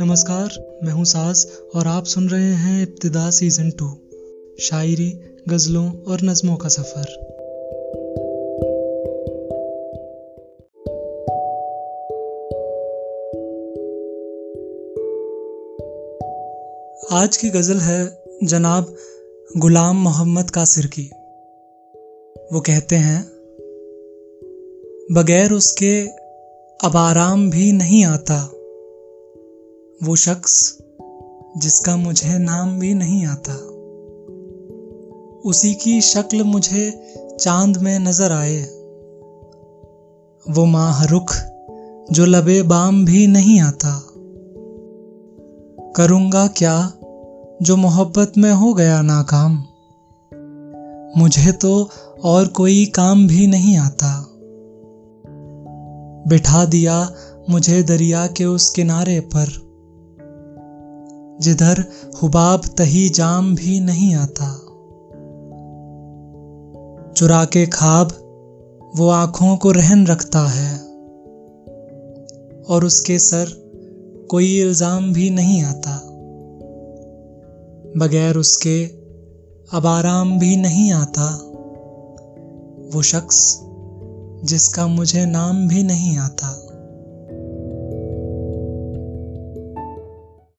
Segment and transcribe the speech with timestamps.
[0.00, 3.86] नमस्कार, मैं हूँ साज और आप सुन रहे हैं इब्तदा सीज़न टू,
[4.60, 7.04] शायरी, गज़लों और नज़मों का सफ़र।
[17.12, 18.96] आज की गज़ल है जनाब
[19.56, 21.10] गुलाम मोहम्मद कासिर की।
[22.52, 23.22] वो कहते हैं,
[25.12, 26.06] बगैर उसके
[26.86, 28.50] अब आराम भी नहीं आता।
[30.04, 30.78] वो शख्स
[31.56, 33.52] जिसका मुझे नाम भी नहीं आता।
[35.44, 38.62] उसी की शक्ल मुझे चाँद में नज़र आए।
[40.50, 41.34] वो माह रुख
[42.12, 44.10] जो लबे बाम भी नहीं आता।
[45.96, 46.92] करूँगा क्या
[47.62, 49.64] जो मोहब्बत में हो गया नाकाम?
[51.16, 51.88] मुझे तो
[52.24, 54.26] और कोई काम भी नहीं आता।
[56.28, 57.12] बिठा दिया
[57.50, 59.63] मुझे दरिया के उस किनारे पर।
[61.40, 61.84] जिधर
[62.22, 64.60] हुबाब तही जाम भी नहीं आता।
[67.12, 68.08] चुरा के खाब,
[68.96, 70.78] वो आँखों को रहन रखता है।
[72.68, 73.46] और उसके सर
[74.30, 75.96] कोई इल्ज़ाम भी नहीं आता।
[77.96, 78.84] बगैर उसके
[79.72, 81.50] अब आराम भी नहीं आता।
[82.94, 83.60] वो शख्स
[84.44, 86.63] जिसका मुझे नाम भी नहीं आता।